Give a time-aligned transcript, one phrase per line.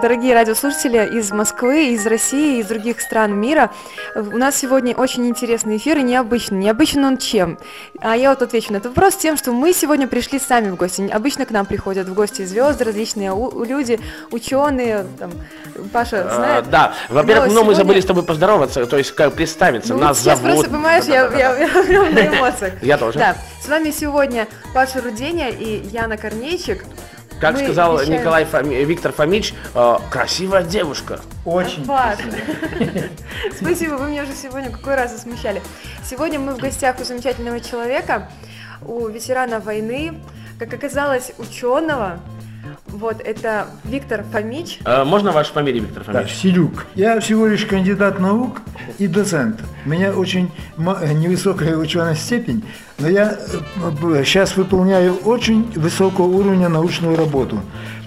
[0.00, 3.70] дорогие радиослушатели из Москвы, из России, из других стран мира.
[4.14, 6.58] У нас сегодня очень интересный эфир и необычный.
[6.58, 7.58] Необычен он чем?
[8.00, 11.08] А я вот отвечу на этот вопрос тем, что мы сегодня пришли сами в гости.
[11.10, 15.06] Обычно к нам приходят в гости звезды, различные люди, ученые.
[15.18, 15.30] Там,
[15.92, 16.70] Паша А, знает.
[16.70, 19.94] да, во-первых, Но ну, мы сегодня- забыли с тобой поздороваться, то есть как представиться.
[19.94, 20.54] Ну, Нас сейчас зовут.
[20.54, 22.74] просто, понимаешь, я, я, я прям на эмоциях.
[22.82, 23.18] Я тоже.
[23.18, 26.84] Да, с вами сегодня Паша Руденя и Яна Корнейчик.
[27.40, 31.20] Как Мы сказал вещаем- Николай Фоми- Виктор Фомич, э, красивая девушка.
[31.46, 31.86] Очень.
[31.86, 32.18] Паш,
[33.58, 35.62] спасибо, вы меня уже сегодня какой раз засмущали.
[36.04, 38.30] Сегодня мы в гостях у замечательного человека,
[38.82, 40.20] у ветерана войны,
[40.58, 42.20] как оказалось, ученого.
[42.92, 44.78] Вот, это Виктор Фомич.
[44.84, 46.32] Э, можно ваша фамилия, Виктор Фомич?
[46.32, 46.86] Селюк.
[46.94, 48.60] Я всего лишь кандидат наук
[48.98, 49.60] и доцент.
[49.86, 52.64] У меня очень невысокая ученая степень,
[52.98, 53.38] но я
[54.24, 57.60] сейчас выполняю очень высокого уровня научную работу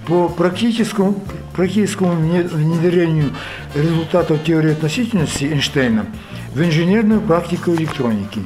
[0.06, 1.14] по практическому,
[1.54, 3.30] практическому вне- внедрению
[3.74, 6.06] результатов теории относительности Эйнштейна
[6.54, 8.44] в инженерную практику электроники.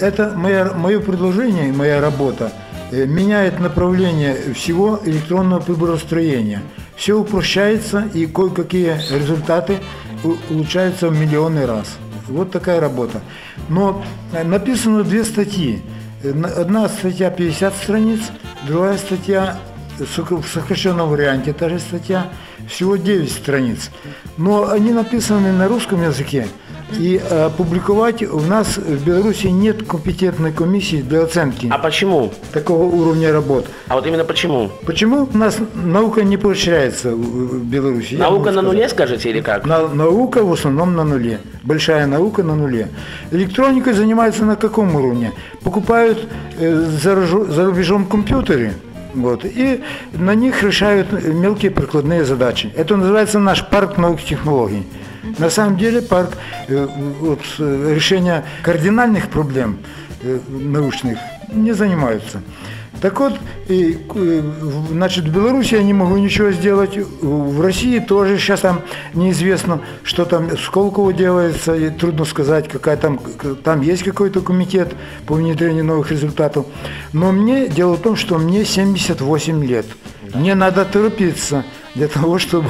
[0.00, 2.63] Это моя, мое предложение, моя работа э,
[3.06, 6.62] меняет направление всего электронного приборостроения.
[6.96, 9.78] Все упрощается и кое-какие результаты
[10.50, 11.96] улучшаются в миллионный раз.
[12.28, 13.20] Вот такая работа.
[13.68, 14.02] Но
[14.32, 15.82] э, написано две статьи.
[16.22, 18.20] Э, на- Одна статья 50 страниц,
[18.66, 19.58] другая статья
[19.98, 22.28] в сокращенном варианте, та же статья,
[22.68, 23.90] всего 9 страниц.
[24.38, 26.48] Но они написаны на русском языке.
[26.98, 32.30] И э, публиковать у нас в Беларуси нет компетентной комиссии для оценки А почему?
[32.52, 33.66] такого уровня работ.
[33.88, 34.70] А вот именно почему?
[34.86, 38.14] Почему у нас наука не поощряется в в Беларуси?
[38.14, 39.66] Я Наука могу на нуле, скажете, или как?
[39.66, 41.38] На- наука в основном на нуле.
[41.62, 42.88] Большая наука на нуле.
[43.32, 45.32] Электроникой занимаются на каком уровне?
[45.62, 46.18] Покупают
[46.58, 48.72] э, за, ружо- за рубежом компьютеры.
[49.14, 49.80] Вот, и
[50.12, 52.72] на них решают мелкие прикладные задачи.
[52.76, 54.82] Это называется наш парк и технологий.
[55.38, 56.32] На самом деле парк
[56.68, 59.78] э, э, решения кардинальных проблем
[60.22, 61.18] э, научных
[61.52, 62.42] не занимаются.
[63.00, 63.34] Так вот,
[63.68, 63.98] и,
[64.90, 68.80] значит, в Беларуси я не могу ничего сделать, в России тоже сейчас там
[69.12, 73.20] неизвестно, что там в Сколково делается, и трудно сказать, какая там,
[73.62, 74.94] там есть какой-то комитет
[75.26, 76.64] по внедрению новых результатов.
[77.12, 79.86] Но мне, дело в том, что мне 78 лет.
[80.32, 81.64] Мне надо торопиться
[81.94, 82.68] для того, чтобы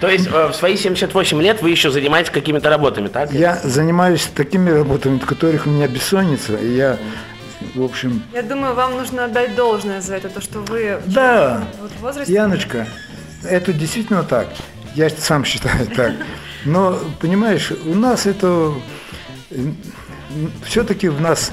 [0.00, 3.32] То есть э, в свои 78 лет вы еще занимаетесь какими-то работами, так?
[3.32, 6.98] я занимаюсь такими работами, от которых у меня бессонница, и я
[7.74, 11.64] в общем, Я думаю, вам нужно отдать должное за это, то, что вы Да.
[11.80, 12.32] вот в возрасте.
[12.32, 12.86] Яночка,
[13.44, 14.48] это действительно так.
[14.94, 16.12] Я сам считаю так.
[16.64, 18.72] Но, понимаешь, у нас это
[20.64, 21.52] все-таки в нас.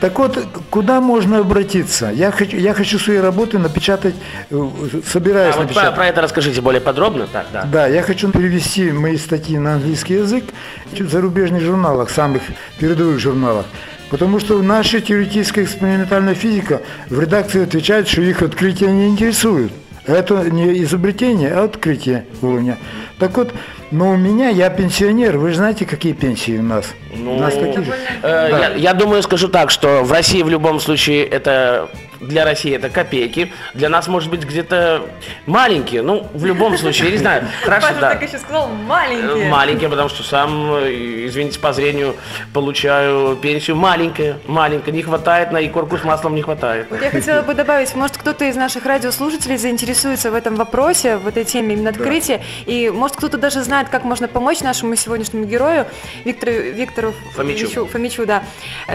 [0.00, 0.38] Так вот,
[0.70, 2.10] куда можно обратиться?
[2.10, 4.14] Я хочу, я хочу свои работы напечатать,
[4.50, 4.68] э,
[5.06, 5.94] собираюсь А вот про, напечатать.
[5.94, 7.26] про это расскажите более подробно.
[7.32, 7.64] Так, да.
[7.70, 10.44] Да, я хочу перевести мои статьи на английский язык
[10.92, 12.42] в зарубежных журналах, самых
[12.78, 13.66] передовых журналах.
[14.10, 19.72] Потому что наша теоретическая экспериментальная физика в редакции отвечает, что их открытия не интересуют.
[20.06, 22.78] Это не изобретение, а открытие уровня.
[23.18, 23.52] Так вот,
[23.90, 26.94] но у меня, я пенсионер, вы же знаете, какие пенсии у нас?
[27.14, 27.92] Ну, у нас такие же.
[28.22, 32.74] Э, я, я думаю, скажу так, что в России в любом случае это для России
[32.74, 35.06] это копейки, для нас может быть где-то
[35.46, 38.10] маленькие, ну в любом случае, я не знаю, хорошо, Паша да.
[38.10, 39.46] так еще сказал, маленькие.
[39.46, 42.14] Э, Маленькие, потому что сам, э, извините по зрению,
[42.52, 46.86] получаю пенсию маленькая, маленькая, не хватает, на икорку с маслом не хватает.
[46.90, 51.26] Вот я хотела бы добавить, может, кто-то из наших радиослушателей заинтересуется в этом вопросе, в
[51.26, 55.86] этой теме именно открытия, и может кто-то даже знает, как можно помочь нашему сегодняшнему герою
[56.24, 57.86] Виктору, Виктору Фомичу.
[57.86, 58.42] Фомичу, да.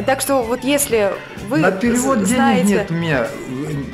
[0.06, 1.14] Так что вот если
[1.48, 3.28] вы На перевод з- денег знаете, нет меня.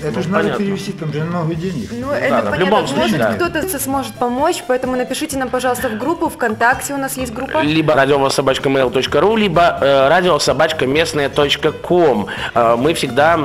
[0.03, 0.65] Это Ну, же надо понятно.
[0.65, 1.89] перевести, там же много денег.
[1.91, 2.63] Ну, да, это в понятно.
[2.63, 3.49] любом случае, Может, да.
[3.49, 7.59] кто-то сможет помочь, поэтому напишите нам, пожалуйста, в группу ВКонтакте, у нас есть группа.
[7.61, 12.27] Либо радиовособачка.mail.ru, либо э, радиособачка.местная.ком.
[12.53, 13.37] Э, мы всегда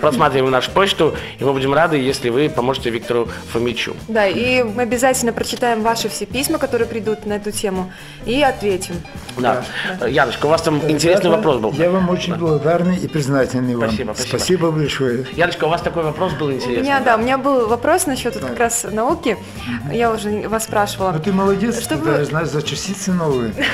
[0.00, 3.94] просматриваем нашу почту, и мы будем рады, если вы поможете Виктору Фомичу.
[4.08, 7.92] Да, и мы обязательно прочитаем ваши все письма, которые придут на эту тему,
[8.26, 8.94] и ответим.
[9.38, 9.62] Да.
[10.00, 11.72] Э, Яночка, у вас там интересный Ребята, вопрос был.
[11.72, 13.90] Я вам очень благодарный и признательный вам.
[13.90, 14.70] Спасибо, спасибо.
[14.70, 15.09] большое.
[15.32, 16.82] Яночка, у вас такой вопрос был У интересный.
[16.82, 19.36] меня, да, у меня был вопрос насчет вот как раз науки.
[19.92, 21.12] Я уже вас спрашивала.
[21.12, 23.52] Ну ты молодец, Что ты даже знаешь за частицы новые.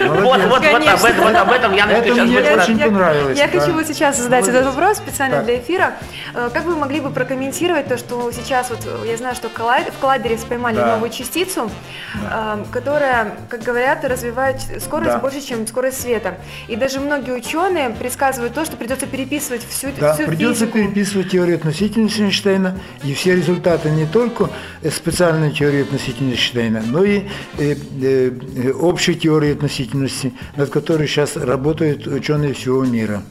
[0.00, 3.48] Вот, вот, вот, об этом, вот об этом Яночка сейчас будет очень я, понравилось, Я
[3.48, 5.94] хочу вот сейчас задать этот вопрос специально для эфира.
[6.34, 9.98] Э, Как вы могли бы прокомментировать то, что сейчас вот э, я знаю, что в
[10.00, 11.70] коллайдере поймали новую частицу,
[12.14, 16.36] э, которая, как говорят, развивает скорость больше, чем скорость света.
[16.68, 20.69] И даже многие ученые предсказывают то, что придется переписывать всю, Да, всю придется физику.
[20.70, 24.50] Переписывать теорию относительности Эйнштейна и все результаты не только
[24.82, 27.22] э, специальной теории относительности Эйнштейна, но и
[27.58, 33.22] э, э, общей теории относительности, над которой сейчас работают ученые всего мира.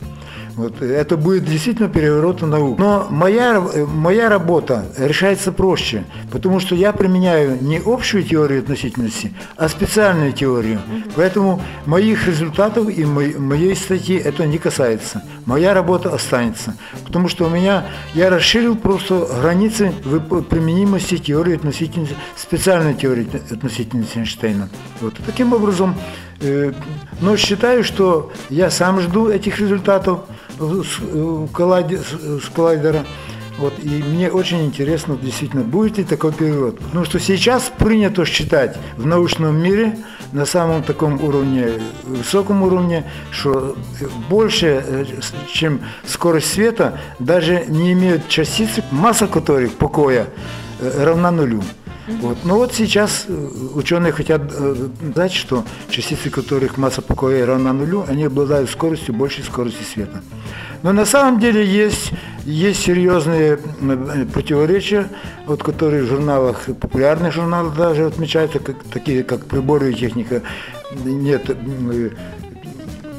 [0.60, 0.82] Вот.
[0.82, 2.78] Это будет действительно переворот наук.
[2.80, 6.04] Но моя, моя работа решается проще,
[6.34, 10.82] потому что я применяю не общую теорию относительности, а специальную теорию.
[11.16, 15.24] Поэтому моих результатов и мо- моей статьи это не касается.
[15.46, 16.76] Моя работа останется.
[17.06, 19.94] Потому что у меня, я расширил просто границы
[20.50, 24.68] применимости теории относительности, специальной теории относительности Эйнштейна.
[25.00, 25.14] Вот.
[25.26, 25.96] Таким образом,
[27.22, 30.22] но считаю, что я сам жду этих результатов
[30.60, 31.50] э, с-
[32.54, 33.06] коллайдера.
[33.58, 36.80] Вот, и мне очень интересно, действительно, будет ли такой период.
[36.80, 39.98] Потому что сейчас принято считать в научном мире
[40.32, 41.68] на самом таком уровне,
[42.06, 43.76] высоком уровне, что
[44.30, 45.06] больше, э,
[45.52, 50.28] чем скорость света, даже не имеют частицы, масса которых покоя
[50.80, 51.62] э, равна нулю.
[52.22, 52.38] Вот.
[52.44, 58.06] Но вот сейчас э, ученые хотят э, знать, что частицы, которых масса покоя равна нулю,
[58.08, 60.22] они обладают скоростью больше скорости света.
[60.82, 62.12] Но на самом деле есть,
[62.46, 65.08] есть серьезные э, противоречия,
[65.46, 70.42] вот, которые в журналах, популярных журналах даже отмечаются, как, такие как приборы и техника.
[71.06, 71.56] Нет,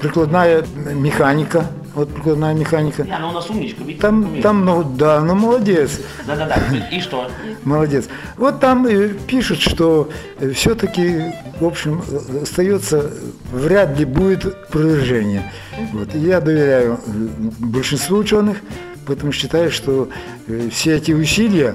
[0.01, 3.03] прикладная механика, вот прикладная механика.
[3.03, 4.01] Яна у нас умничка, видите?
[4.01, 4.43] Там, умеет.
[4.43, 6.01] там, ну да, ну молодец.
[6.27, 6.57] Да-да-да,
[6.91, 7.29] и что?
[7.65, 8.09] Молодец.
[8.37, 10.09] Вот там э, пишут, что
[10.55, 13.11] все-таки, в общем, э, остается,
[13.53, 15.51] вряд ли будет продвижение.
[15.93, 16.15] Вот.
[16.15, 17.29] Я доверяю э,
[17.59, 18.59] большинству ученых,
[19.07, 20.09] поэтому считаю, что
[20.47, 21.75] э, все эти усилия,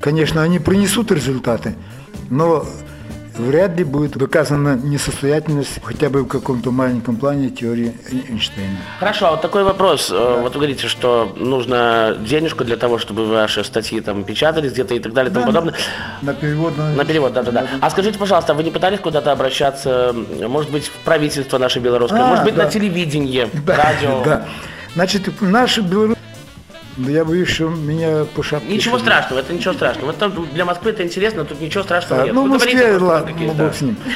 [0.00, 1.74] конечно, они принесут результаты,
[2.28, 2.66] но
[3.38, 8.76] вряд ли будет доказана несостоятельность хотя бы в каком-то маленьком плане теории Эйн- Эйнштейна.
[9.00, 10.10] Хорошо, а вот такой вопрос.
[10.12, 14.94] Э, Вот вы говорите, что нужно денежку для того, чтобы ваши статьи там печатались где-то
[14.94, 15.74] и так далее и тому Да, подобное.
[16.22, 17.66] На перевод на, На перевод, да-да-да.
[17.80, 20.14] А скажите, пожалуйста, а вы не пытались куда-то обращаться,
[20.48, 22.64] может быть, в правительство наше белорусское, А, может быть, да.
[22.64, 24.22] на телевидение, Да, радио?
[24.24, 24.46] Да.
[24.94, 25.82] Значит, наши
[26.96, 27.12] белорусы...
[27.12, 28.68] Я боюсь, что меня по шапке...
[28.68, 30.06] Ничего страшного, это ничего страшного.
[30.06, 32.34] Вот там для Москвы это интересно, тут ничего страшного А, нет.
[32.34, 33.96] ну, Вы в Москве, говорите, ладно, ну, бог с ним.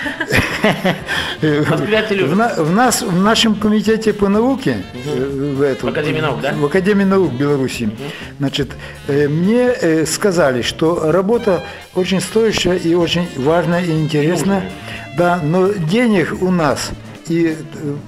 [1.41, 6.53] В, на- в нас, в нашем комитете по науке, э, в, этом, Академии наук, да?
[6.53, 7.91] В Академии наук Беларуси,
[8.39, 8.71] значит,
[9.07, 11.63] э, мне э, сказали, что работа
[11.95, 14.71] очень стоящая и очень важная и интересная,
[15.17, 16.91] да, но денег у нас
[17.29, 17.57] И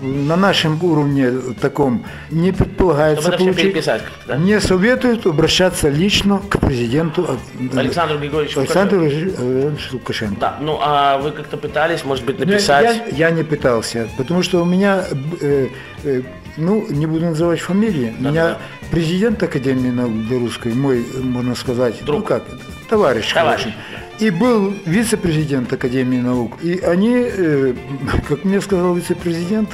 [0.01, 3.85] на нашем уровне таком не предполагается получить.
[4.27, 4.37] да?
[4.37, 7.39] Мне советуют обращаться лично к президенту
[7.75, 10.41] Александру Григорьевичу Александру Владимировичу Лукашенко.
[10.41, 13.03] Да, ну а вы как-то пытались, может быть, Ну, написать?
[13.13, 15.05] Я, я не пытался, потому что у меня,
[15.41, 15.69] э,
[16.05, 16.23] э,
[16.57, 18.57] ну, не буду называть фамилии, у меня
[18.91, 22.27] президент Академии наук белорусской, мой, можно сказать, ну Друг.
[22.27, 22.45] как,
[22.89, 23.63] товарищ, Товарищ.
[23.63, 23.75] хороший.
[24.21, 26.59] И был вице-президент Академии наук.
[26.63, 27.75] И они, э,
[28.29, 29.71] как мне сказал вице-президент,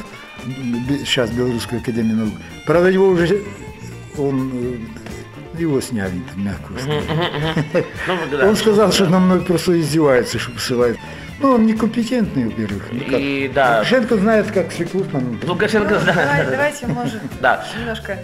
[1.04, 2.34] сейчас Белорусской Академии наук,
[2.64, 3.42] правда, его уже,
[4.16, 7.04] он, э, его сняли, там, мягко сказать.
[8.30, 8.48] Ну.
[8.48, 10.96] Он сказал, что на мной просто издевается, что посылает.
[11.40, 12.92] Ну, он некомпетентный, во-первых.
[12.92, 13.20] никак.
[13.20, 15.38] И да, Лукашенко знает, как Свеклухман.
[15.42, 16.14] Лукашенко, Ну, да.
[16.14, 17.66] давай- давайте, может, Да.
[17.78, 18.18] немножко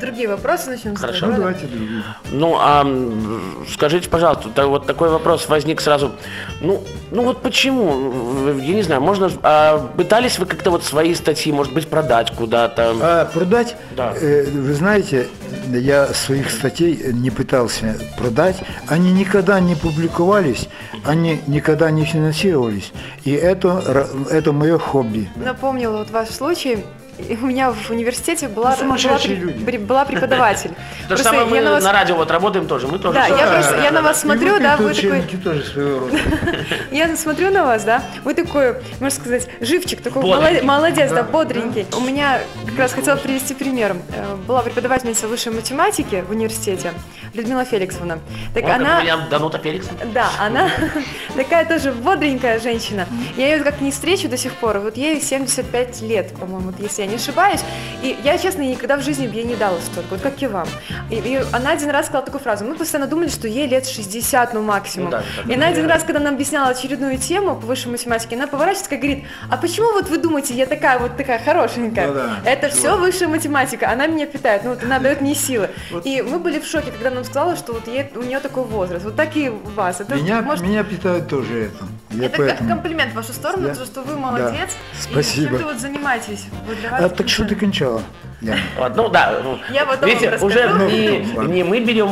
[0.00, 1.26] другие вопросы начнем Хорошо.
[1.26, 1.36] задавать.
[1.38, 1.52] Ну, Да?
[1.52, 2.02] давайте другие.
[2.32, 6.12] Ну, а скажите, пожалуйста, та- вот такой вопрос возник сразу.
[6.60, 8.52] Ну, ну вот почему?
[8.58, 9.30] Я не знаю, можно...
[9.42, 12.94] а пытались вы как-то вот свои статьи, может быть, продать куда-то?
[13.00, 14.12] А продать, Да.
[14.14, 15.28] э, вы знаете,
[15.68, 18.56] я своих статей не пытался продать.
[18.88, 20.68] Они никогда не публиковались,
[21.04, 22.92] они никогда не финансировались.
[23.24, 25.28] И это, ра- это мое хобби.
[25.36, 26.84] Напомнила вот ваш случай.
[27.18, 30.70] У меня в университете была, Ну, была, при- была преподаватель.
[31.08, 33.14] То же Просто самое мы на радио вот работаем тоже, мы тоже...
[33.14, 36.18] Да, я просто я на вас смотрю, да, вы такой, тоже своего рода.
[36.90, 40.22] я смотрю на вас, да, вы такой, можно сказать, живчик, такой
[40.62, 41.86] молодец, да, бодренький.
[41.96, 43.96] У меня как раз хотела привести пример.
[44.14, 46.92] Э, Была преподавательница высшей математики в университете,
[47.36, 48.18] Людмила Феликсовна.
[48.54, 49.86] Так Вот как она, меня Данута Феликс.
[50.12, 50.70] Да, она
[51.36, 53.06] такая тоже бодренькая женщина.
[53.36, 54.78] Я ее как не встречу до сих пор.
[54.78, 57.60] Вот ей 75 лет, по-моему, вот если я не ошибаюсь.
[58.02, 60.66] И я, честно, никогда в жизни бы ей не дала столько, вот как и вам.
[61.10, 62.64] И, и она один раз сказала такую фразу.
[62.64, 65.10] Мы постоянно думали, что ей лет 60, ну максимум.
[65.10, 68.46] Ну да, и она один раз, когда нам объясняла очередную тему по высшей математике, она
[68.46, 72.12] поворачивается и говорит, а почему вот вы думаете, я такая вот такая хорошенькая?
[72.12, 75.68] Да-да, Это все высшая математика, она меня питает, ну вот она дает мне силы.
[76.04, 79.04] И мы были в шоке, когда нам сказала, что вот ей, у нее такой возраст.
[79.04, 80.00] Вот так и у вас.
[80.00, 81.84] Это Меня, может, меня питает тоже это.
[82.10, 82.58] Я это поэтому...
[82.58, 84.70] как комплимент в вашу сторону, Я- то, что вы молодец.
[84.98, 85.46] Спасибо.
[85.46, 86.46] И чем-то вот занимаетесь.
[86.66, 88.02] Вот А так что ты кончала?
[88.46, 88.60] Яна?
[88.78, 89.40] Вот, ну да.
[89.42, 90.88] ну, Я потом Видите, вам уже расскажу.
[90.90, 92.10] не, Ну, не мы берем...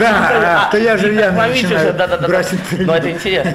[0.00, 2.86] Да, то я же я начинаю интервью.
[2.86, 3.54] Ну это интересно.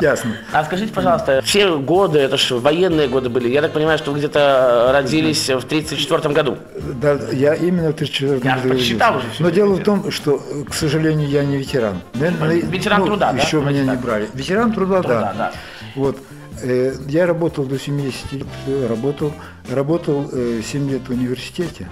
[0.00, 0.36] Ясно.
[0.52, 4.18] А скажите, пожалуйста, все годы, это же военные годы были, я так понимаю, что вы
[4.18, 6.58] где-то родились в 1934 году.
[7.00, 9.34] Да, я именно в 1934 Я году прочитал родился.
[9.34, 12.00] уже Но дело в том, что, к сожалению, я не ветеран.
[12.14, 13.42] Ветеран ну, труда, да?
[13.42, 14.28] Еще меня не брали.
[14.34, 15.34] Ветеран труда, Труда, да.
[15.36, 15.52] да.
[15.94, 16.18] Вот.
[16.62, 19.32] Э, Я работал до 70 лет, э, работал,
[19.70, 21.88] работал э, 7 лет в университете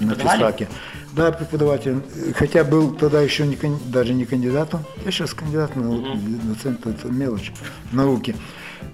[0.00, 0.68] на, на физфаке.
[1.12, 2.02] Да, преподавателем.
[2.14, 4.84] Э, Хотя был тогда еще не, даже не кандидатом.
[5.04, 7.52] Я сейчас кандидат в науки, доцент, это мелочь
[7.92, 8.36] науки.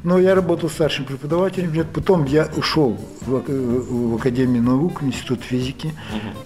[0.04, 1.86] Но я работал старшим преподавателем лет.
[1.94, 5.92] Потом я ушел в, ак- в Академию наук, в Институт физики.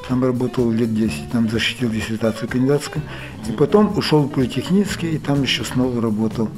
[0.08, 3.02] Там работал лет 10, там защитил диссертацию кандидатскую.
[3.48, 6.48] И потом ушел в политехнический, и там еще снова работал.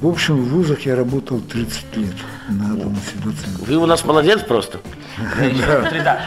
[0.00, 2.14] В общем, в вузах я работал 30 лет
[2.48, 3.64] на должности доцента.
[3.66, 4.80] Вы у нас молодец просто.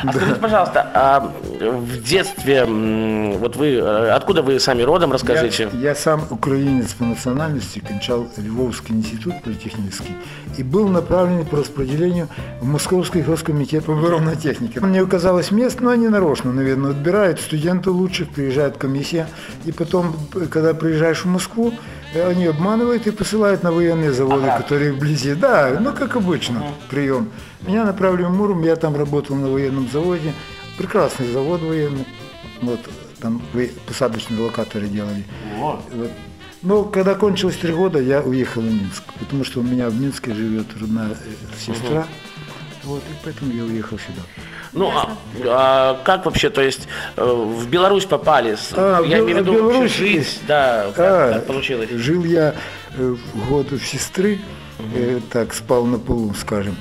[0.04, 5.70] А скажите, пожалуйста, а в детстве, вот вы, э, откуда вы сами родом, расскажите?
[5.74, 10.05] Я, я сам украинец по национальности, кончал Львовский институт политехнический
[10.58, 12.28] и был направлен по распределению
[12.62, 14.80] в Московский госкомитет по оборонной технике.
[14.80, 19.28] Мне оказалось место, но они нарочно, наверное, отбирают студентов лучших, приезжает комиссия,
[19.66, 20.16] и потом,
[20.50, 21.74] когда приезжаешь в Москву,
[22.14, 24.62] они обманывают и посылают на военные заводы, Ага.
[24.62, 25.34] которые вблизи.
[25.34, 27.30] Да, ну как обычно, прием.
[27.68, 30.32] Меня направили в Муром, я там работал на военном заводе,
[30.78, 32.08] прекрасный завод военный,
[32.62, 32.80] вот
[33.20, 33.42] там
[33.88, 35.26] посадочные локаторы делали.
[35.58, 35.82] Вот.
[36.66, 40.34] Но когда кончилось три года, я уехал в Минск, потому что у меня в Минске
[40.34, 41.16] живет родная э,
[41.60, 42.08] сестра,
[42.84, 44.22] вот, и поэтому я уехал сюда.
[44.74, 48.58] Ну, а, а как вообще, то есть э, в Беларусь попали?
[48.74, 49.96] А, я имею в виду Беларусь?
[49.96, 51.90] жить, да, как, А, как получилось?
[51.92, 52.56] Жил я
[52.98, 53.16] э,
[53.48, 54.40] год у сестры,
[54.96, 56.76] э, так спал на полу, скажем.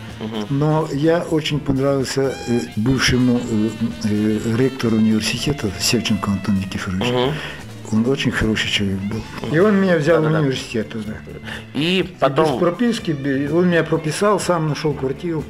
[0.48, 2.34] Но я очень понравился
[2.76, 3.68] бывшему э,
[4.04, 7.34] э, ректору университета Севченко Антону Никифоровичу.
[7.94, 9.20] Он очень хороший человек был.
[9.52, 11.14] И он меня взял в университет туда.
[11.74, 15.44] И Без потом, прописки, без- он меня прописал, сам нашел квартиру.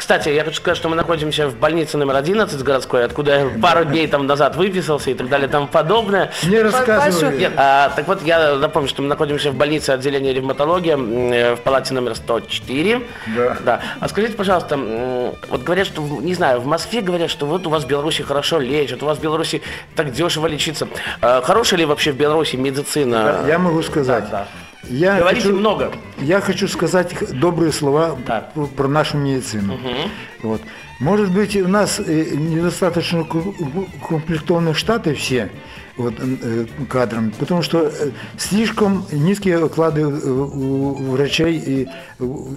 [0.00, 3.84] Кстати, я хочу сказать, что мы находимся в больнице номер 11 городской, откуда я пару
[3.84, 6.30] дней там назад выписался и так далее, там подобное.
[6.42, 7.36] Мне рассказывали.
[7.36, 10.94] Нет, а, так вот, я напомню, что мы находимся в больнице отделения ревматологии
[11.34, 13.02] э, в палате номер 104.
[13.66, 13.80] Да.
[14.00, 14.78] А скажите, пожалуйста,
[15.50, 18.22] вот говорят, что, в- не знаю, в Москве говорят, что вот у вас в Беларуси
[18.22, 19.60] хорошо лечат, у вас в Беларуси
[19.96, 20.88] так дешево лечиться.
[21.20, 23.44] А, хорошая ли вообще в Беларуси медицина?
[23.46, 24.46] Я могу сказать, Да,
[24.88, 25.92] Я Говорите хочу, много.
[26.18, 28.50] Я хочу сказать добрые слова Да.
[28.76, 29.78] про нашу медицину.
[30.42, 30.62] Вот.
[31.00, 33.24] Может быть, у нас э, недостаточно
[34.08, 35.50] комплектованные штаты все
[35.96, 41.88] вот, э, кадрами, потому что э, слишком низкие оклады у врачей и,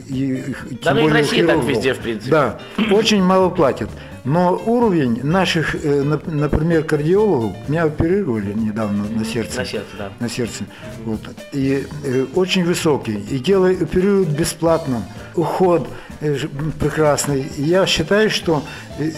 [0.09, 0.43] и,
[0.81, 1.65] Да, тем ну и в более России так хирургов.
[1.69, 2.31] везде, в принципе.
[2.31, 2.59] Да,
[2.91, 3.89] очень мало платят.
[4.25, 10.11] Но уровень наших, э, нап- например, кардиологов, меня оперировали недавно на сердце На сердце, да.
[10.19, 10.63] на сердце.
[11.05, 11.19] Вот.
[11.51, 13.17] И э, очень высокий.
[13.31, 15.03] И делают, оперируют бесплатно.
[15.35, 15.89] Уход
[16.21, 16.37] э,
[16.79, 17.45] прекрасный.
[17.57, 18.63] Я считаю, что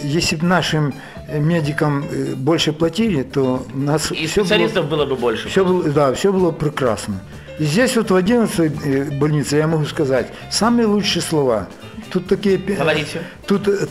[0.03, 0.93] если бы нашим
[1.31, 2.03] медикам
[2.37, 5.49] больше платили, то у нас И было- специалистов было бы больше.
[5.49, 7.19] все было, да, все было прекрасно.
[7.59, 11.67] И здесь вот в 11 э, больнице я могу сказать самые лучшие слова.
[12.11, 12.57] Тут такие...
[12.57, 13.21] Говорите.
[13.47, 13.85] Тут э,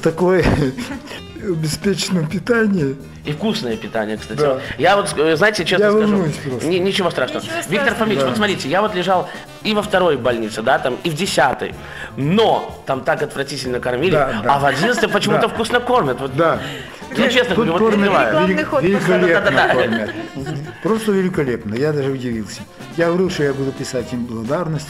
[1.45, 2.95] такое обеспеченное питание.
[3.25, 4.41] И вкусное питание, кстати.
[4.41, 4.61] Да.
[4.79, 6.25] Я вот, э, знаете, честно Я скажу,
[6.69, 7.43] ни- ничего страшного.
[7.45, 7.97] Ничего Виктор страшного.
[7.99, 8.27] Фомич, Да.
[8.27, 9.29] вот смотрите, я вот лежал
[9.63, 11.75] и во второй больнице, да, там, и в десятой,
[12.17, 14.55] но там так отвратительно кормили, Да, да.
[14.55, 15.49] а в одиннадцатой почему-то Да.
[15.49, 16.21] вкусно кормят.
[16.21, 16.61] Вот, Да.
[17.17, 20.11] Ну, честно говорю, вот кормят велик- великолепно кормят.
[20.83, 21.75] Просто великолепно.
[21.75, 22.63] Я даже удивился.
[22.97, 24.89] Я говорил, что я буду писать им благодарность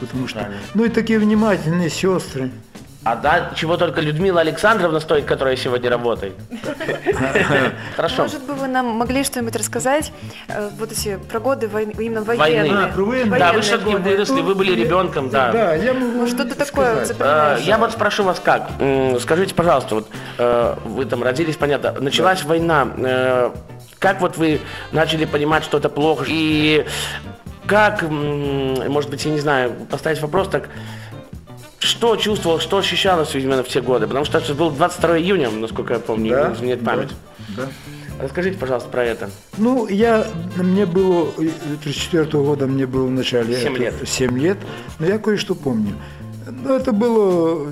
[0.00, 0.48] потому что...
[0.74, 2.50] Ну и такие внимательные сестры.
[3.04, 6.34] А да, чего только Людмила Александровна стоит, которая сегодня работает.
[7.96, 8.22] Хорошо.
[8.24, 10.12] Может бы вы нам могли что-нибудь рассказать,
[10.48, 12.40] э, вот эти про годы войны, именно Войны.
[12.42, 12.72] военные?
[13.32, 13.38] А.
[13.38, 14.10] Да, вы все-таки годы.
[14.10, 15.52] выросли, вы были ребенком, да.
[15.52, 17.06] Да, я могу Ну, что-то такое.
[17.20, 18.68] Э, Я вот спрошу вас как.
[19.20, 22.88] Скажите, пожалуйста, вот э, вы там родились, понятно, началась война.
[22.96, 23.50] э,
[24.00, 24.60] Как вот вы
[24.92, 26.24] начали понимать, что это плохо?
[26.26, 26.84] И
[27.66, 30.68] как, может быть, я не знаю, поставить вопрос так,
[31.88, 34.06] что чувствовал, что ощущалось именно в те годы?
[34.06, 37.10] Потому что это был 22 июня, насколько я помню, Да, изменяет память.
[37.56, 37.66] Да.
[38.20, 39.30] Расскажите, пожалуйста, про это.
[39.56, 41.30] Ну, я, мне было,
[41.82, 43.56] 34 года мне было в начале...
[43.56, 43.94] Семь это- лет.
[44.08, 44.58] семь лет,
[44.98, 45.94] но я кое-что помню.
[46.50, 47.66] Ну, это было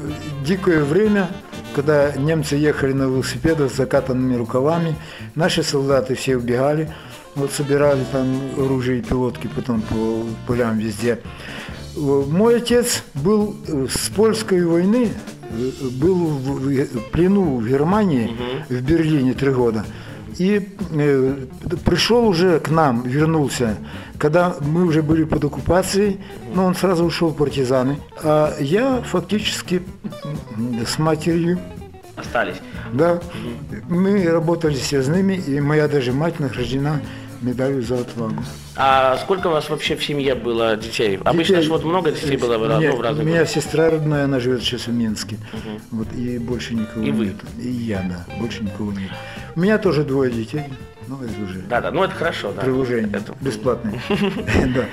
[0.44, 1.28] дикое время,
[1.74, 4.94] когда немцы ехали на велосипедах с закатанными рукавами,
[5.34, 6.92] наши солдаты все убегали,
[7.34, 8.26] вот собирали там
[8.56, 11.18] оружие и пилотки потом по полям везде.
[11.96, 15.08] Мой отец был э, с польской войны,
[15.50, 18.36] э, был в плену в Германии,
[18.68, 19.86] в Берлине три года.
[20.36, 21.36] И э,
[21.86, 23.78] пришел уже к нам, вернулся,
[24.18, 26.20] когда мы уже были под оккупацией,
[26.54, 27.98] но он сразу ушел в партизаны.
[28.22, 29.82] А я фактически
[30.86, 31.58] с матерью,
[32.14, 32.56] Остались.
[32.92, 33.20] да,
[33.88, 37.00] мы работали связными, и моя даже мать награждена
[37.42, 38.42] медалью за отвагу.
[38.76, 41.18] А сколько у вас вообще в семье было детей?
[41.24, 43.54] Обычно Детей- же вот много детей было в, ну, в У разных меня городах.
[43.54, 45.36] сестра родная, она живет сейчас в Минске.
[45.90, 47.24] Вот, и больше никого И вы?
[47.26, 47.36] нет.
[47.62, 49.10] И я, да, больше никого нет.
[49.54, 50.64] У меня тоже двое детей,
[51.08, 52.62] но это уже Да-да, ну это хорошо, да.
[52.62, 54.00] приложение, Это- бесплатное.
[54.74, 54.84] Да.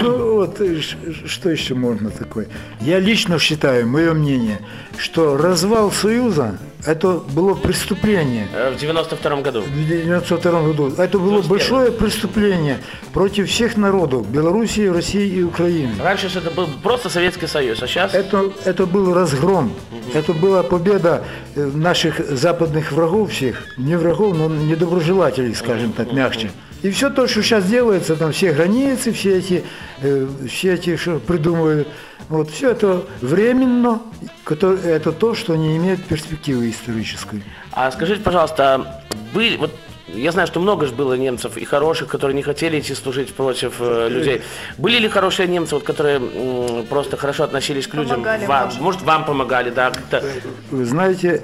[0.00, 0.80] Ну вот, э,
[1.26, 2.46] что еще можно такое?
[2.80, 4.58] Я лично считаю, мое мнение,
[4.96, 8.46] что развал Союза– это было преступление.
[8.54, 9.60] Э, В 92 году.
[9.60, 10.86] В 1992 году.
[10.96, 11.48] Это было 91.
[11.48, 12.78] большое преступление
[13.12, 15.92] против всех народов– Белоруссии, России и Украины.
[16.02, 18.14] Раньше это был просто Советский Союз, а сейчас...
[18.14, 19.72] Это, это был разгром,
[20.14, 26.50] это была победа э, наших западных врагов всех, не врагов, но недоброжелателей, скажем так, мягче.
[26.82, 29.64] И все то, что сейчас делается, там все границы, все эти,
[30.00, 31.88] э, все эти, что придумывают,
[32.28, 34.00] вот все это временно,
[34.44, 37.42] кото- это то, что не имеет перспективы исторической.
[37.72, 39.02] А скажите, пожалуйста,
[39.34, 39.56] были...
[39.56, 39.74] Вот
[40.14, 43.74] я знаю, что много же было немцев и хороших, которые не хотели идти служить против
[43.80, 44.42] э, людей.
[44.78, 48.12] Были ли хорошие немцы, вот, которые м, просто хорошо относились к людям?
[48.22, 48.80] Помогали, Вам- может.
[48.80, 49.90] может, вам помогали, да?
[49.90, 50.24] как-то?
[50.70, 51.42] Вы знаете,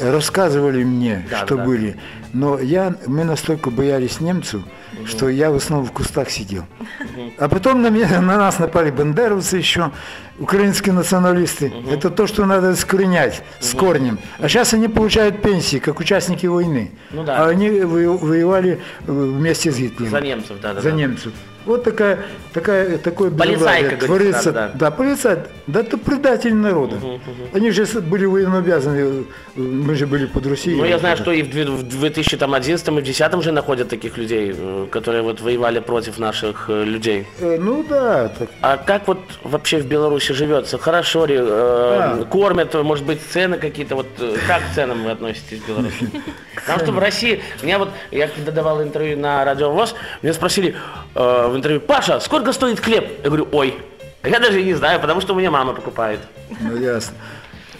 [0.00, 1.64] рассказывали мне, Да, что да.
[1.64, 1.96] были,
[2.32, 4.62] но я, мы настолько боялись немцев,
[5.04, 6.64] что я в основном в кустах сидел.
[7.38, 9.90] А потом на, меня, на нас напали бандеровцы еще,
[10.38, 11.72] украинские националисты.
[11.90, 14.18] Это то, что надо искоренять с корнем.
[14.38, 16.90] А сейчас они получают пенсии, как участники войны.
[17.10, 17.44] Ну да.
[17.44, 20.10] А они во- воевали э, вместе с Гитлером.
[20.10, 20.80] За немцев, да-да.
[20.80, 21.32] За немцев.
[21.66, 22.20] Вот такая,
[22.54, 24.52] такая, такое Полицайка, говорится, творится.
[24.52, 24.72] да, да.
[24.74, 25.38] Да, полицай.
[25.66, 26.96] Да это предатель народа.
[27.52, 29.22] Они же были военнообязаны, э,
[29.60, 30.78] мы же были под Россией.
[30.78, 34.16] Ну, я знаю, что и в две- в 2011 и в 2010 же находят таких
[34.16, 37.26] людей, э, которые вот воевали против наших людей.
[37.40, 38.48] Э, Ну да, так.
[38.62, 40.78] А как вот вообще в Беларуси живется?
[40.78, 41.36] Хорошо ли?
[41.38, 42.24] э, Да.
[42.24, 43.94] Кормят, может быть, цены какие-то?
[43.96, 46.10] Вот э, как к ценам вы относитесь в Беларуси?
[46.54, 50.76] Потому что в России, меня вот, я когда давал интервью на Радио ВОЗ, меня спросили
[51.14, 53.08] э, в интервью, Паша, сколько стоит хлеб?
[53.22, 53.74] Я говорю, ой,
[54.24, 56.20] я даже не знаю, потому что у меня мама покупает.
[56.60, 57.14] Ну ясно.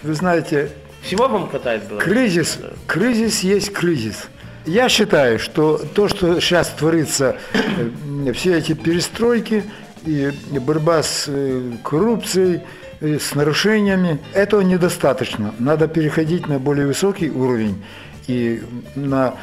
[0.03, 2.09] Вы знаете, Всего вам хватает Беларуси?
[2.09, 4.27] кризис, кризис есть кризис.
[4.65, 9.63] Я считаю, что то, что сейчас творится, э, все эти перестройки,
[10.05, 12.61] и борьба с э, коррупцией,
[13.01, 14.19] э, с нарушениями.
[14.33, 15.53] Этого недостаточно.
[15.59, 17.83] Надо переходить на более высокий уровень
[18.27, 18.61] и
[18.95, 19.35] на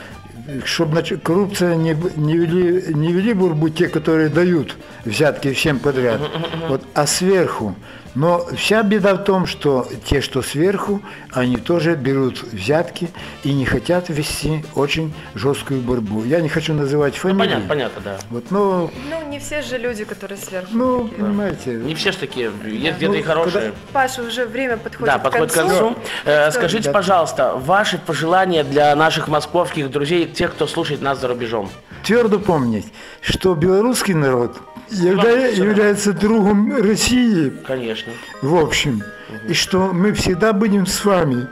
[0.65, 6.21] чтобы коррупция не, не, вели, не вели борьбу те, которые дают взятки всем подряд,
[6.69, 7.75] вот, а сверху
[8.17, 11.03] но вся беда в том, что те, что сверху,
[11.33, 13.11] они тоже берут взятки
[13.45, 16.25] и не хотят вести очень жесткую борьбу.
[16.25, 17.37] Я не хочу называть ну, фамилии.
[17.37, 18.19] Ну, понятно, понятно, да.
[18.31, 18.91] Вот, но...
[19.11, 20.71] Ну, не все же люди, которые сверху.
[20.73, 21.25] Ну, такие.
[21.25, 21.71] понимаете.
[21.75, 23.53] Не все же такие, есть где-то ну, и хорошие.
[23.53, 23.77] Когда...
[23.93, 25.75] Паша, уже время подходит да, к подходит концу.
[25.75, 25.99] к концу.
[26.25, 26.93] Э, скажите, да.
[26.93, 31.69] пожалуйста, ваши пожелания для наших московских друзей, тех, кто слушает нас за рубежом?
[32.03, 32.87] Твердо помнить,
[33.21, 34.57] что белорусский народ–
[34.91, 37.53] явля, является другом России.
[37.67, 38.13] Конечно.
[38.43, 39.03] В общем.
[39.29, 39.51] Угу.
[39.51, 41.47] И что мы всегда будем с вами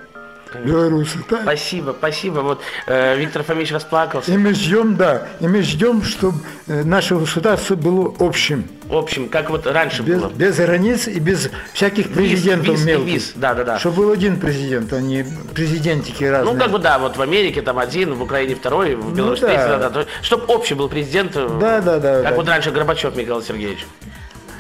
[0.60, 1.18] белорусы.
[1.42, 2.40] Спасибо, спасибо.
[2.40, 4.32] Вот э, Виктор Фомич расплакался.
[4.32, 8.68] И мы ждем, да, и мы ждем, чтобы э, наше государство было общим.
[8.90, 10.30] Общим, как вот раньше без, было.
[10.30, 13.14] Без границ и без всяких президентов виз, мелких.
[13.14, 13.78] Виз, да, да, да.
[13.78, 16.54] Чтобы был один президент, а не президентики разные.
[16.54, 19.48] Ну, как бы да, вот в Америке там один, в Украине второй, в Беларуси ну,
[19.48, 19.78] да.
[19.78, 20.04] да, да.
[20.22, 21.32] Чтобы общий был президент.
[21.32, 22.22] Да, да, да.
[22.22, 22.34] Как да.
[22.36, 23.86] вот раньше Горбачев Михаил Сергеевич.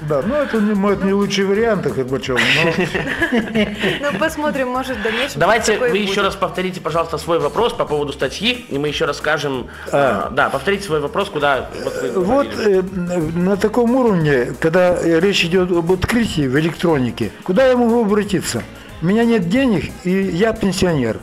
[0.08, 2.84] Да, ну это не, может, не лучший вариант, Горбачев, но...
[4.00, 5.40] Ну, посмотрим, может, в дальнейшем...
[5.40, 9.68] Давайте вы еще раз повторите, пожалуйста, свой вопрос по поводу статьи, и мы еще расскажем...
[9.92, 10.30] А.
[10.30, 11.70] Да, повторите свой вопрос, куда...
[12.14, 18.04] Вот э, на таком уровне, когда речь идет об открытии в электронике, куда я могу
[18.04, 18.62] обратиться?
[19.02, 21.18] У меня нет денег, и я пенсионер.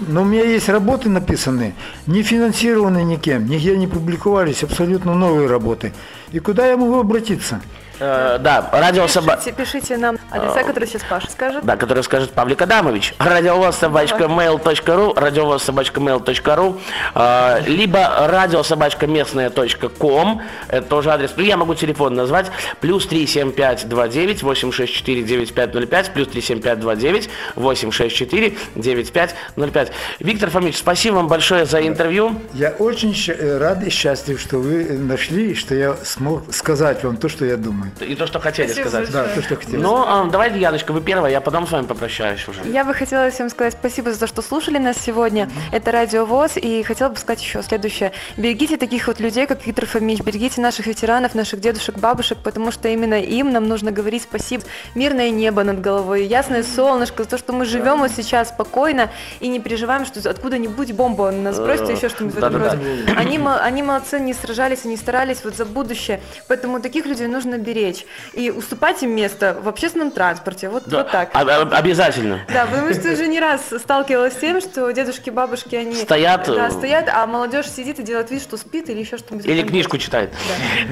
[0.00, 1.74] Но у меня есть работы написанные,
[2.06, 5.92] не финансированные никем, нигде не публиковались, абсолютно новые работы.
[6.32, 7.60] И куда я могу обратиться?
[7.98, 9.38] Э, да, радио собака.
[9.38, 11.64] Пишите, пишите нам адреса, которые сейчас Паша скажет.
[11.64, 13.14] Да, который скажет Павлик Адамович.
[13.18, 16.80] Радиовоз собачка mail.ru, радиовоз собачка mail.ru,
[17.14, 19.50] э, либо радиособачка местная
[19.98, 20.42] ком.
[20.68, 21.32] Это тоже адрес.
[21.36, 22.50] Ну, я могу телефон назвать.
[22.80, 29.92] Плюс 37529 864 9505, плюс 37529 864 9505.
[30.20, 32.40] Виктор Фомич, спасибо вам большое за интервью.
[32.54, 37.28] Я очень э, рад и счастлив, что вы нашли, что я смог сказать вам то,
[37.28, 37.92] что я думаю.
[38.00, 39.12] И то, что хотели Спасибо сказать.
[39.12, 39.26] Большое.
[39.28, 39.76] Да, то, что хотели.
[39.76, 42.62] Ну, а, давайте, Яночка, вы первая, я потом с вами попрощаюсь уже.
[42.64, 45.44] Я бы хотела всем сказать спасибо за то, что слушали нас сегодня.
[45.44, 45.76] Mm-hmm.
[45.76, 48.12] Это Радио ВОЗ, и хотела бы сказать еще следующее.
[48.36, 52.88] Берегите таких вот людей, как Виктор Фомич, берегите наших ветеранов, наших дедушек, бабушек, потому что
[52.88, 54.64] именно им нам нужно говорить спасибо.
[54.94, 59.48] Мирное небо над головой, ясное солнышко, за то, что мы живем вот сейчас спокойно и
[59.48, 62.78] не переживаем, что откуда-нибудь бомба нас бросит, еще что-нибудь в этом роде.
[63.16, 68.06] Они, они молодцы, не сражались, они старались вот за будущее, поэтому таких людей нужно беречь.
[68.32, 70.68] И уступать им место в общественном транспорте.
[70.68, 71.30] Вот, да, вот так.
[71.34, 72.40] Обязательно.
[72.52, 76.70] Да, потому что уже не раз сталкивалась с тем, что дедушки, бабушки, они стоят, да,
[76.70, 79.46] стоят, а молодежь сидит и делает вид, что спит или еще что-нибудь.
[79.46, 80.32] Или книжку читает.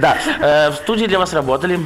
[0.01, 0.17] Да.
[0.41, 0.69] да.
[0.69, 1.81] Э, в студии для вас работали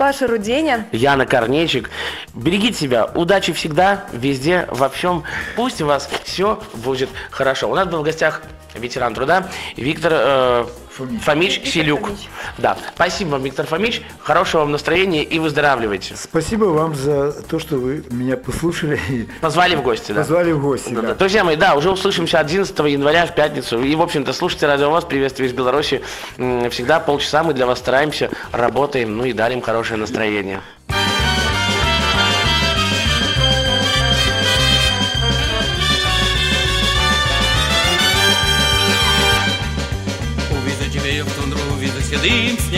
[0.00, 0.86] Паша Руденя.
[0.92, 1.90] Яна Корнейчик.
[2.34, 3.04] Берегите себя.
[3.14, 5.24] Удачи всегда, везде, во всем.
[5.56, 7.70] Пусть у вас все будет хорошо.
[7.70, 8.40] У нас был в гостях
[8.74, 10.64] ветеран труда Виктор э,
[10.96, 12.06] Фомич, Фомич Виктор Селюк.
[12.06, 12.28] Фомич.
[12.58, 12.76] Да.
[12.94, 14.02] Спасибо вам, Виктор Фомич.
[14.20, 16.16] Хорошего вам настроения и выздоравливайте.
[16.16, 18.98] Спасибо вам за то, что вы меня послушали.
[19.40, 20.20] Позвали в гости, да?
[20.20, 21.02] Позвали в гости, да.
[21.02, 21.14] да.
[21.14, 23.82] Друзья мои, да, уже услышимся 11 января в пятницу.
[23.82, 26.02] И, в общем-то, слушайте Радио ВОЗ, приветствие из Беларуси.
[26.36, 30.60] Всегда полчаса мы для вас стараемся, работаем, ну и дарим хорошее настроение.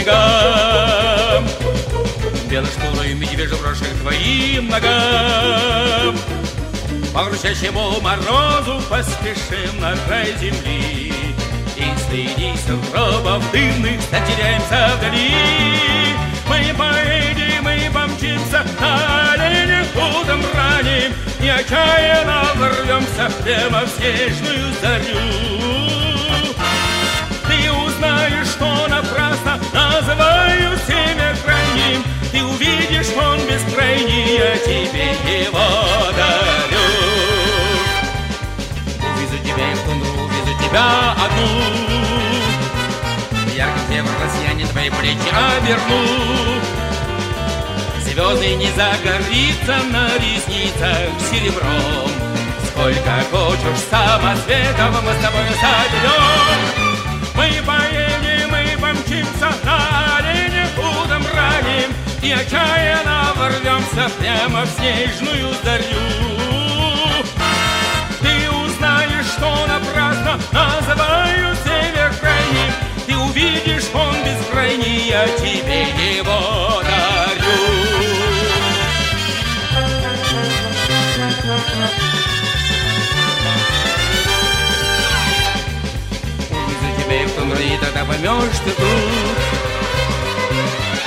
[0.03, 1.47] Снегам,
[2.51, 6.17] Белошкурой медвежью брошек твоим ногам.
[7.15, 11.13] По грузящему морозу поспешим на край земли,
[11.77, 15.35] И среди сугробов дымных затеряемся вдали.
[16.49, 25.72] Мы поедем, мы помчимся на оленях утром ранним, И отчаянно ворвемся прямо в снежную зарю
[40.73, 41.49] тебя одну.
[43.55, 46.03] Яркий север россияне твои плечи оберну.
[48.01, 52.11] Звезды не загорится на ресницах серебром.
[52.69, 56.63] Сколько хочешь самоцветов мы с тобой сойдем.
[57.35, 61.91] Мы поедем, мы помчимся на олене будем раним
[62.23, 66.42] И отчаянно ворвемся прямо в снежную зарю
[69.43, 72.73] что законообразно Называю тебя крайним.
[73.07, 75.83] Ты увидишь, он бескрайний Я тебе
[76.17, 77.59] его дарю.
[86.69, 89.39] Если тебе в том рай, тогда поймешь ты тут.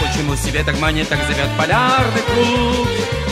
[0.02, 3.25] Почему себе так манит, так зовет полярный круг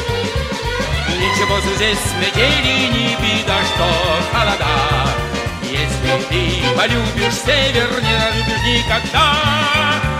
[1.33, 3.89] Ничего здесь метели не беда, что
[4.31, 5.09] холода.
[5.63, 9.33] Если ты полюбишь север, не любишь никогда.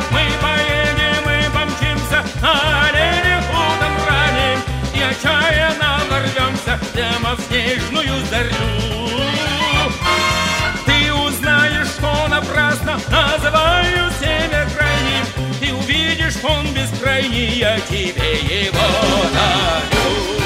[0.10, 4.60] Мы поедем и помчимся на оленях утром ранним,
[4.96, 9.10] И отчаянно ворвемся прямо в снежную зарю.
[10.88, 15.26] Ты узнаешь, что напрасно называю север крайним,
[15.60, 18.34] Ты увидишь, он бескрайний, я тебе
[18.66, 18.80] его
[19.32, 20.43] дарю.